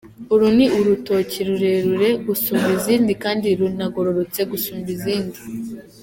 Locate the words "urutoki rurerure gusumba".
0.77-2.69